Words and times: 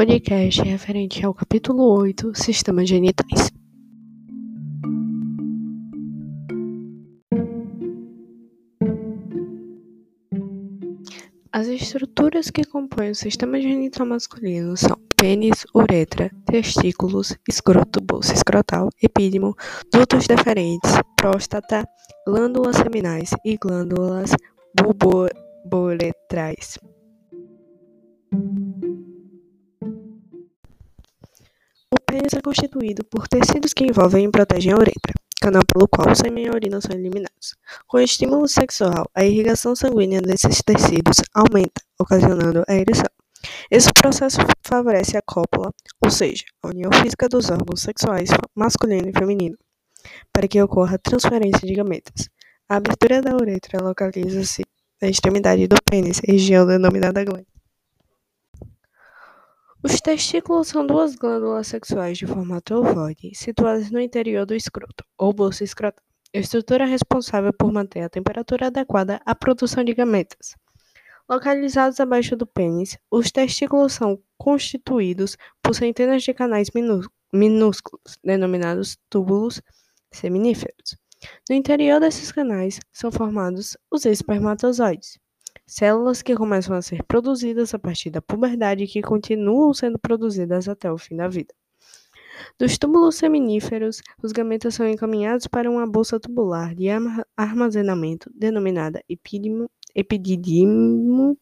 Podcast 0.00 0.62
referente 0.62 1.26
ao 1.26 1.34
capítulo 1.34 1.82
8 1.92 2.32
Sistemas 2.34 2.88
genitais. 2.88 3.52
As 11.52 11.66
estruturas 11.66 12.48
que 12.50 12.64
compõem 12.64 13.10
o 13.10 13.14
sistema 13.14 13.60
genital 13.60 14.06
masculino 14.06 14.74
são 14.74 14.96
pênis, 15.14 15.66
uretra, 15.74 16.30
testículos, 16.46 17.36
escroto, 17.46 18.00
bolsa 18.00 18.32
escrotal, 18.32 18.88
epídimo, 19.02 19.54
dutos 19.92 20.26
deferentes, 20.26 20.92
próstata, 21.14 21.86
glândulas 22.26 22.76
seminais 22.76 23.32
e 23.44 23.58
glândulas 23.58 24.30
bulboretrais. 24.74 26.78
O 31.92 31.96
pênis 32.06 32.34
é 32.34 32.40
constituído 32.40 33.04
por 33.04 33.28
tecidos 33.28 33.72
que 33.72 33.84
envolvem 33.84 34.26
e 34.26 34.30
protegem 34.30 34.72
a 34.72 34.76
uretra 34.76 35.14
canal 35.40 35.62
pelo 35.72 35.88
qual 35.88 36.12
o 36.12 36.14
sêmen 36.14 36.44
e 36.44 36.48
a 36.48 36.52
urina 36.52 36.80
são 36.80 36.94
eliminados. 36.94 37.56
Com 37.86 37.96
o 37.96 38.00
estímulo 38.00 38.46
sexual, 38.46 39.10
a 39.14 39.24
irrigação 39.24 39.74
sanguínea 39.74 40.20
desses 40.20 40.62
tecidos 40.62 41.16
aumenta, 41.34 41.82
ocasionando 41.98 42.62
a 42.68 42.74
ereção. 42.74 43.08
Esse 43.70 43.90
processo 43.92 44.38
favorece 44.62 45.16
a 45.16 45.22
cópula, 45.22 45.72
ou 46.04 46.10
seja, 46.10 46.44
a 46.62 46.68
união 46.68 46.90
física 46.92 47.26
dos 47.26 47.48
órgãos 47.48 47.80
sexuais 47.80 48.28
masculino 48.54 49.08
e 49.08 49.12
feminino, 49.12 49.56
para 50.30 50.46
que 50.46 50.62
ocorra 50.62 50.98
transferência 50.98 51.66
de 51.66 51.74
gametas. 51.74 52.28
A 52.68 52.76
abertura 52.76 53.22
da 53.22 53.34
uretra 53.34 53.82
localiza-se 53.82 54.62
na 55.00 55.08
extremidade 55.08 55.66
do 55.66 55.76
pênis, 55.82 56.20
região 56.26 56.66
denominada 56.66 57.24
glande. 57.24 57.46
Os 59.82 59.98
testículos 59.98 60.68
são 60.68 60.86
duas 60.86 61.16
glândulas 61.16 61.68
sexuais 61.68 62.18
de 62.18 62.26
formato 62.26 62.74
ovoide, 62.74 63.34
situadas 63.34 63.90
no 63.90 63.98
interior 63.98 64.44
do 64.44 64.54
escroto, 64.54 65.04
ou 65.16 65.32
bolsa 65.32 65.64
escrotal. 65.64 66.04
Estrutura 66.32 66.84
responsável 66.84 67.52
por 67.52 67.72
manter 67.72 68.02
a 68.02 68.08
temperatura 68.08 68.66
adequada 68.66 69.20
à 69.24 69.34
produção 69.34 69.82
de 69.82 69.94
gametas. 69.94 70.54
Localizados 71.28 71.98
abaixo 71.98 72.36
do 72.36 72.46
pênis, 72.46 72.98
os 73.10 73.32
testículos 73.32 73.94
são 73.94 74.22
constituídos 74.36 75.36
por 75.62 75.74
centenas 75.74 76.22
de 76.22 76.34
canais 76.34 76.68
minúsculos, 77.32 78.18
denominados 78.22 78.98
túbulos 79.08 79.62
seminíferos. 80.12 80.96
No 81.48 81.54
interior 81.54 82.00
desses 82.00 82.32
canais 82.32 82.80
são 82.92 83.10
formados 83.10 83.76
os 83.90 84.04
espermatozoides 84.04 85.18
células 85.70 86.20
que 86.20 86.34
começam 86.34 86.74
a 86.74 86.82
ser 86.82 87.04
produzidas 87.04 87.72
a 87.72 87.78
partir 87.78 88.10
da 88.10 88.20
puberdade 88.20 88.84
e 88.84 88.88
que 88.88 89.00
continuam 89.00 89.72
sendo 89.72 90.00
produzidas 90.00 90.68
até 90.68 90.90
o 90.90 90.98
fim 90.98 91.14
da 91.14 91.28
vida. 91.28 91.54
Dos 92.58 92.76
túbulos 92.76 93.14
seminíferos, 93.16 94.02
os 94.20 94.32
gametas 94.32 94.74
são 94.74 94.88
encaminhados 94.88 95.46
para 95.46 95.70
uma 95.70 95.86
bolsa 95.86 96.18
tubular 96.18 96.74
de 96.74 96.86
armazenamento 97.36 98.30
denominada 98.34 99.02
epidimo, 99.08 99.70
epididimo, 99.94 101.38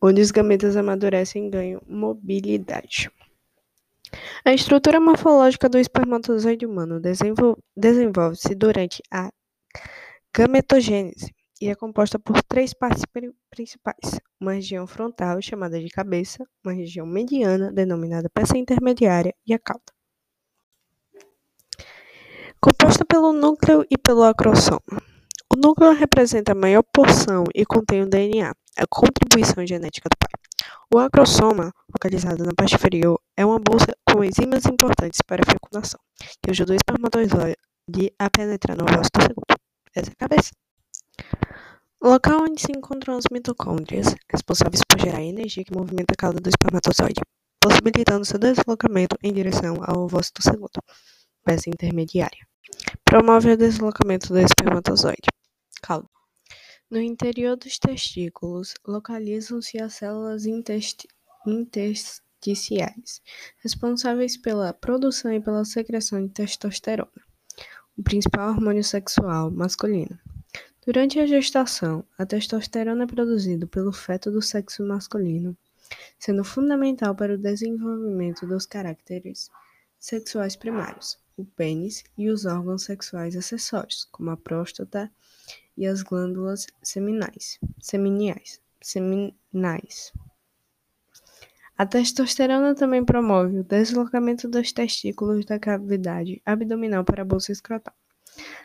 onde 0.00 0.20
os 0.20 0.30
gametas 0.30 0.76
amadurecem 0.76 1.46
e 1.46 1.50
ganham 1.50 1.82
mobilidade. 1.88 3.10
A 4.46 4.54
estrutura 4.54 5.00
morfológica 5.00 5.68
do 5.68 5.76
espermatozoide 5.76 6.64
humano 6.64 7.00
desenvolve-se 7.76 8.54
durante 8.54 9.02
a 9.10 9.28
gametogênese, 10.32 11.34
e 11.60 11.68
é 11.68 11.74
composta 11.74 12.16
por 12.16 12.40
três 12.44 12.72
partes 12.72 13.02
principais: 13.50 14.20
uma 14.40 14.52
região 14.52 14.86
frontal, 14.86 15.42
chamada 15.42 15.80
de 15.80 15.88
cabeça, 15.88 16.46
uma 16.64 16.72
região 16.72 17.04
mediana, 17.04 17.72
denominada 17.72 18.30
peça 18.30 18.56
intermediária, 18.56 19.34
e 19.44 19.52
a 19.52 19.58
cauda. 19.58 19.92
Composta 22.60 23.04
pelo 23.04 23.32
núcleo 23.32 23.84
e 23.90 23.98
pelo 23.98 24.22
acrossoma. 24.22 25.02
O 25.52 25.56
núcleo 25.58 25.90
representa 25.90 26.52
a 26.52 26.54
maior 26.54 26.84
porção 26.92 27.42
e 27.52 27.66
contém 27.66 28.04
o 28.04 28.08
DNA, 28.08 28.54
a 28.76 28.86
contribuição 28.88 29.66
genética 29.66 30.08
do 30.08 30.16
pai. 30.16 30.45
O 30.92 30.98
acrossoma, 30.98 31.72
localizado 31.88 32.44
na 32.44 32.52
parte 32.56 32.74
inferior, 32.74 33.20
é 33.36 33.44
uma 33.44 33.58
bolsa 33.58 33.96
com 34.08 34.22
enzimas 34.22 34.64
importantes 34.66 35.20
para 35.26 35.42
a 35.42 35.50
fecundação, 35.50 36.00
que 36.42 36.50
ajuda 36.50 36.72
o 36.72 36.76
espermatozoide 36.76 37.56
a 38.18 38.30
penetrar 38.30 38.76
no 38.76 38.84
ovário 38.84 39.02
do 39.02 39.22
segundo. 39.22 39.60
Essa 39.94 40.10
é 40.10 40.12
a 40.12 40.28
cabeça. 40.28 40.50
Local 42.02 42.42
onde 42.42 42.60
se 42.60 42.72
encontram 42.72 43.16
as 43.16 43.24
mitocôndrias, 43.32 44.14
responsáveis 44.30 44.82
por 44.88 45.00
gerar 45.00 45.22
energia 45.22 45.64
que 45.64 45.74
movimenta 45.74 46.12
a 46.12 46.16
cauda 46.16 46.40
do 46.40 46.48
espermatozoide, 46.48 47.20
possibilitando 47.60 48.24
seu 48.24 48.38
deslocamento 48.38 49.16
em 49.22 49.32
direção 49.32 49.76
ao 49.82 50.04
ovócito 50.04 50.42
segundo, 50.42 50.80
peça 51.44 51.68
intermediária. 51.68 52.46
Promove 53.04 53.52
o 53.52 53.56
deslocamento 53.56 54.28
do 54.28 54.38
espermatozoide. 54.38 55.28
Cauda. 55.82 56.15
No 56.88 57.00
interior 57.00 57.56
dos 57.56 57.80
testículos 57.80 58.74
localizam-se 58.86 59.76
as 59.82 59.94
células 59.94 60.46
intersticiais, 61.44 63.20
responsáveis 63.58 64.36
pela 64.36 64.72
produção 64.72 65.32
e 65.32 65.40
pela 65.40 65.64
secreção 65.64 66.24
de 66.24 66.32
testosterona, 66.32 67.10
o 67.98 68.04
principal 68.04 68.50
hormônio 68.50 68.84
sexual 68.84 69.50
masculino. 69.50 70.16
Durante 70.86 71.18
a 71.18 71.26
gestação, 71.26 72.04
a 72.16 72.24
testosterona 72.24 73.02
é 73.02 73.08
produzida 73.08 73.66
pelo 73.66 73.92
feto 73.92 74.30
do 74.30 74.40
sexo 74.40 74.86
masculino, 74.86 75.56
sendo 76.20 76.44
fundamental 76.44 77.16
para 77.16 77.34
o 77.34 77.38
desenvolvimento 77.38 78.46
dos 78.46 78.64
caracteres 78.64 79.50
sexuais 79.98 80.54
primários, 80.54 81.18
o 81.36 81.44
pênis 81.44 82.04
e 82.16 82.30
os 82.30 82.44
órgãos 82.44 82.84
sexuais 82.84 83.34
acessórios, 83.34 84.06
como 84.12 84.30
a 84.30 84.36
próstata 84.36 85.10
e 85.76 85.86
as 85.86 86.02
glândulas 86.02 86.66
seminais, 86.82 87.58
seminiais, 87.80 88.60
seminais. 88.80 90.12
A 91.78 91.84
testosterona 91.84 92.74
também 92.74 93.04
promove 93.04 93.58
o 93.58 93.64
deslocamento 93.64 94.48
dos 94.48 94.72
testículos 94.72 95.44
da 95.44 95.58
cavidade 95.58 96.40
abdominal 96.46 97.04
para 97.04 97.22
a 97.22 97.24
bolsa 97.24 97.52
escrotal. 97.52 97.94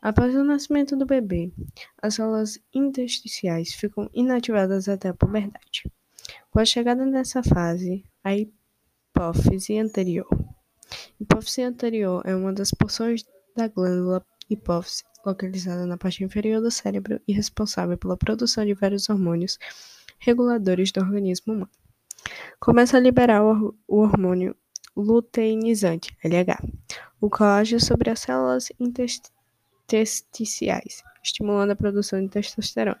Após 0.00 0.34
o 0.34 0.44
nascimento 0.44 0.96
do 0.96 1.06
bebê, 1.06 1.52
as 2.00 2.14
células 2.14 2.60
intersticiais 2.72 3.72
ficam 3.74 4.08
inativadas 4.12 4.88
até 4.88 5.08
a 5.08 5.14
puberdade. 5.14 5.90
Com 6.50 6.60
a 6.60 6.64
chegada 6.64 7.04
dessa 7.10 7.42
fase, 7.42 8.04
a 8.22 8.34
hipófise 8.36 9.78
anterior. 9.78 10.28
Hipófise 11.20 11.62
anterior 11.62 12.22
é 12.24 12.34
uma 12.36 12.52
das 12.52 12.70
porções 12.70 13.24
da 13.56 13.66
glândula 13.66 14.24
hipófise 14.48 15.04
localizada 15.24 15.86
na 15.86 15.96
parte 15.96 16.24
inferior 16.24 16.60
do 16.60 16.70
cérebro 16.70 17.20
e 17.26 17.32
responsável 17.32 17.96
pela 17.96 18.16
produção 18.16 18.64
de 18.64 18.74
vários 18.74 19.08
hormônios 19.08 19.58
reguladores 20.18 20.92
do 20.92 21.00
organismo 21.00 21.54
humano. 21.54 21.70
Começa 22.60 22.96
a 22.96 23.00
liberar 23.00 23.42
o 23.42 23.74
hormônio 23.86 24.54
luteinizante, 24.96 26.16
LH, 26.22 26.62
o 27.20 27.30
qual 27.30 27.50
age 27.50 27.80
sobre 27.80 28.10
as 28.10 28.20
células 28.20 28.68
intestinais 28.78 29.42
testiciais, 29.92 31.04
estimulando 31.22 31.72
a 31.72 31.76
produção 31.76 32.22
de 32.22 32.30
testosterona. 32.30 32.98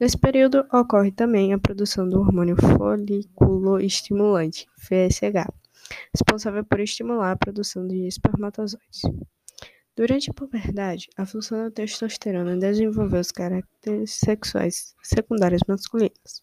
Nesse 0.00 0.18
período, 0.18 0.66
ocorre 0.72 1.12
também 1.12 1.52
a 1.52 1.58
produção 1.58 2.08
do 2.08 2.18
hormônio 2.18 2.56
foliculoestimulante, 2.56 4.66
FSH, 4.76 5.46
responsável 6.12 6.64
por 6.64 6.80
estimular 6.80 7.30
a 7.30 7.36
produção 7.36 7.86
de 7.86 8.08
espermatozoides. 8.08 9.02
Durante 10.00 10.30
a 10.30 10.32
puberdade, 10.32 11.10
a 11.14 11.26
função 11.26 11.58
da 11.58 11.70
testosterona 11.70 12.56
desenvolveu 12.56 13.20
os 13.20 13.30
caracteres 13.30 14.12
sexuais 14.12 14.94
secundários 15.02 15.60
masculinos. 15.68 16.42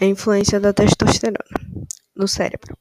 A 0.00 0.06
influência 0.06 0.58
da 0.58 0.72
testosterona 0.72 1.36
no 2.16 2.26
cérebro. 2.26 2.74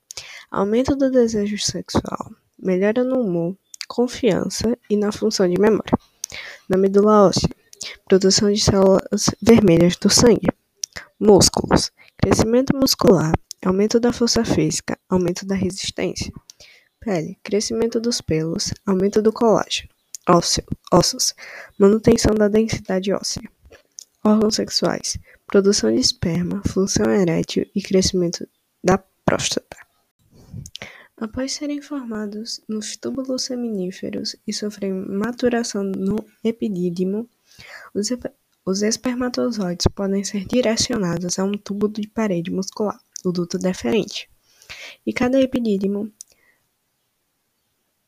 Aumento 0.49 0.95
do 0.95 1.11
desejo 1.11 1.57
sexual, 1.59 2.31
melhora 2.57 3.03
no 3.03 3.19
humor, 3.19 3.57
confiança 3.89 4.77
e 4.89 4.95
na 4.95 5.11
função 5.11 5.45
de 5.45 5.59
memória. 5.59 5.99
Na 6.69 6.77
medula 6.77 7.27
óssea, 7.27 7.49
produção 8.05 8.49
de 8.49 8.61
células 8.61 9.29
vermelhas 9.41 9.97
do 9.97 10.09
sangue. 10.09 10.47
Músculos, 11.19 11.91
crescimento 12.15 12.73
muscular, 12.73 13.33
aumento 13.65 13.99
da 13.99 14.13
força 14.13 14.45
física, 14.45 14.97
aumento 15.09 15.45
da 15.45 15.55
resistência. 15.55 16.31
Pele, 17.07 17.39
crescimento 17.41 18.01
dos 18.01 18.19
pelos, 18.19 18.73
aumento 18.85 19.21
do 19.21 19.31
colágeno. 19.31 19.87
Ósseo, 20.27 20.65
ossos, 20.91 21.33
manutenção 21.79 22.35
da 22.35 22.49
densidade 22.49 23.13
óssea. 23.13 23.49
Órgãos 24.25 24.55
sexuais, 24.55 25.17
produção 25.45 25.89
de 25.89 26.01
esperma, 26.01 26.61
função 26.67 27.09
erétil 27.09 27.65
e 27.73 27.81
crescimento 27.81 28.45
da 28.83 28.97
próstata. 29.23 29.77
Após 31.15 31.53
serem 31.53 31.81
formados 31.81 32.59
nos 32.67 32.97
túbulos 32.97 33.43
seminíferos 33.43 34.35
e 34.45 34.51
sofrerem 34.51 35.05
maturação 35.07 35.83
no 35.83 36.17
epidídimo, 36.43 37.29
os, 37.95 38.09
Os 38.65 38.81
espermatozoides 38.81 39.87
podem 39.95 40.25
ser 40.25 40.43
direcionados 40.43 41.39
a 41.39 41.45
um 41.45 41.53
tubo 41.53 41.87
de 41.87 42.05
parede 42.09 42.51
muscular, 42.51 42.99
o 43.23 43.31
duto 43.31 43.57
deferente, 43.57 44.29
e 45.05 45.13
cada 45.13 45.39
epidídimo 45.39 46.11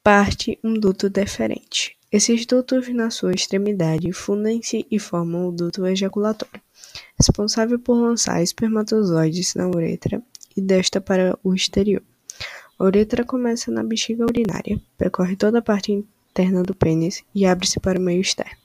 parte 0.03 0.57
um 0.63 0.73
duto 0.73 1.09
deferente. 1.09 1.97
Esses 2.11 2.45
dutos, 2.45 2.87
na 2.89 3.11
sua 3.11 3.33
extremidade, 3.33 4.11
fundem-se 4.11 4.85
e 4.89 4.97
formam 4.97 5.47
o 5.47 5.51
duto 5.51 5.85
ejaculatório, 5.85 6.61
responsável 7.15 7.77
por 7.77 7.95
lançar 7.95 8.41
espermatozoides 8.41 9.53
na 9.53 9.67
uretra 9.67 10.21
e 10.55 10.61
desta 10.61 10.99
para 10.99 11.37
o 11.43 11.53
exterior. 11.53 12.01
A 12.79 12.85
uretra 12.85 13.23
começa 13.23 13.69
na 13.69 13.83
bexiga 13.83 14.25
urinária, 14.25 14.81
percorre 14.97 15.35
toda 15.35 15.59
a 15.59 15.61
parte 15.61 15.91
interna 15.91 16.63
do 16.63 16.73
pênis 16.73 17.23
e 17.35 17.45
abre-se 17.45 17.79
para 17.79 17.99
o 17.99 18.01
meio 18.01 18.21
externo. 18.21 18.57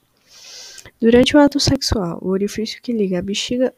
Durante 1.01 1.37
o 1.37 1.41
ato 1.41 1.59
sexual, 1.59 2.19
o 2.23 2.29
orifício 2.29 2.81
que 2.81 2.93
liga 2.93 3.19
a 3.19 3.23
bexiga 3.23 3.75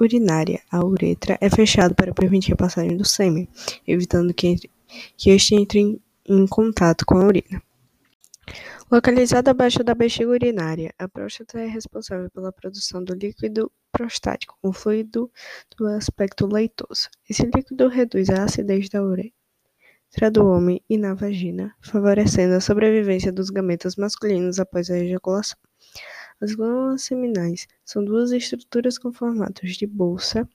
urinária 0.00 0.60
à 0.70 0.84
uretra 0.84 1.38
é 1.40 1.48
fechado 1.48 1.94
para 1.94 2.14
permitir 2.14 2.54
a 2.54 2.56
passagem 2.56 2.96
do 2.96 3.04
sêmen, 3.04 3.48
evitando 3.86 4.34
que, 4.34 4.48
entre, 4.48 4.70
que 5.16 5.30
este 5.30 5.54
entre 5.54 5.78
em, 5.78 6.00
em 6.26 6.46
contato 6.46 7.04
com 7.06 7.16
a 7.18 7.24
urina. 7.24 7.62
Localizada 8.90 9.50
abaixo 9.50 9.82
da 9.82 9.94
bexiga 9.94 10.30
urinária, 10.30 10.92
a 10.98 11.08
próstata 11.08 11.58
é 11.60 11.66
responsável 11.66 12.30
pela 12.30 12.52
produção 12.52 13.02
do 13.02 13.14
líquido 13.14 13.70
prostático, 13.90 14.58
um 14.62 14.72
fluido 14.72 15.30
do 15.76 15.86
aspecto 15.86 16.46
leitoso. 16.46 17.08
Esse 17.28 17.44
líquido 17.44 17.88
reduz 17.88 18.28
a 18.30 18.44
acidez 18.44 18.88
da 18.88 19.02
uretra 19.02 20.30
do 20.30 20.46
homem 20.46 20.82
e 20.90 20.98
na 20.98 21.14
vagina, 21.14 21.74
favorecendo 21.80 22.54
a 22.54 22.60
sobrevivência 22.60 23.32
dos 23.32 23.48
gametas 23.48 23.96
masculinos 23.96 24.58
após 24.58 24.90
a 24.90 24.98
ejaculação. 24.98 25.58
As 26.40 26.54
glândulas 26.54 27.02
seminais 27.02 27.66
são 27.84 28.04
duas 28.04 28.32
estruturas 28.32 28.98
com 28.98 29.12
formatos 29.12 29.76
de 29.76 29.86
bolsa, 29.86 30.48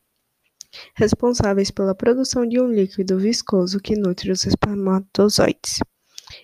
responsáveis 0.96 1.72
pela 1.72 1.96
produção 1.96 2.48
de 2.48 2.60
um 2.60 2.68
líquido 2.68 3.18
viscoso 3.18 3.80
que 3.80 3.96
nutre 3.96 4.32
os 4.32 4.46
espermatozoides. 4.46 5.80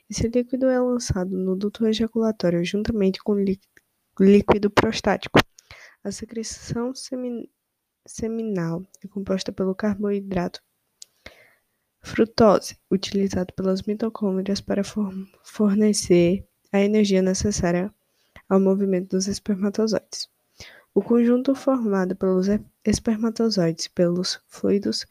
Esse 0.09 0.27
líquido 0.27 0.67
é 0.67 0.79
lançado 0.79 1.37
no 1.37 1.55
duto 1.55 1.85
ejaculatório 1.85 2.63
juntamente 2.63 3.19
com 3.23 3.33
o 3.33 4.23
líquido 4.23 4.69
prostático. 4.69 5.39
A 6.03 6.11
secreção 6.11 6.93
semin 6.93 7.47
seminal 8.05 8.85
é 9.03 9.07
composta 9.07 9.51
pelo 9.51 9.73
carboidrato 9.73 10.61
frutose, 12.01 12.77
utilizado 12.91 13.53
pelas 13.53 13.83
mitocôndrias 13.83 14.59
para 14.59 14.83
fornecer 15.43 16.45
a 16.71 16.81
energia 16.81 17.21
necessária 17.21 17.93
ao 18.49 18.59
movimento 18.59 19.15
dos 19.15 19.27
espermatozoides. 19.27 20.27
O 20.93 21.01
conjunto 21.01 21.55
formado 21.55 22.15
pelos 22.15 22.47
espermatozoides 22.85 23.87
pelos 23.87 24.39
fluidos 24.47 25.05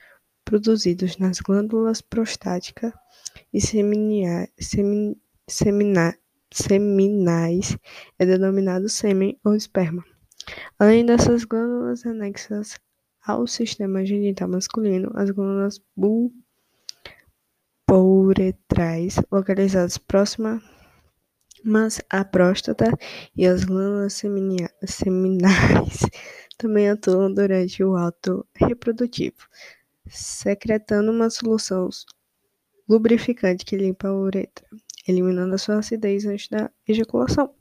produzidos 0.45 1.17
nas 1.19 1.41
glândulas 1.41 2.01
prostática 2.01 2.93
e 3.53 3.61
semina, 3.61 4.49
semina, 5.49 6.19
seminais 6.53 7.77
é 8.19 8.27
denominado 8.27 8.89
sêmen 8.89 9.39
ou 9.45 9.55
esperma. 9.55 10.05
Além 10.79 11.07
dessas 11.07 11.45
glândulas 11.45 12.05
anexas 12.05 12.79
ao 13.25 13.47
sistema 13.47 14.05
genital 14.05 14.49
masculino, 14.49 15.11
as 15.15 15.31
glândulas 15.31 15.81
pouretrais, 17.87 19.17
localizadas 19.31 19.97
próximas 19.99 20.63
mas 21.65 22.01
a 22.11 22.25
próstata 22.25 22.87
e 23.37 23.47
as 23.47 23.65
glândulas 23.65 24.15
seminais 24.85 26.01
também 26.57 26.91
atuam 26.91 27.33
durante 27.33 27.83
o 27.85 27.97
ato 27.97 28.47
reprodutivo, 28.55 29.49
secretando 30.09 31.11
uma 31.11 31.31
solução 31.31 31.89
lubrificante 32.89 33.65
que 33.65 33.77
limpa 33.77 34.09
a 34.09 34.15
uretra, 34.15 34.67
eliminando 35.07 35.55
a 35.55 35.59
sua 35.59 35.79
acidez 35.79 36.25
antes 36.27 36.49
da 36.49 36.71
ejaculação. 36.87 37.55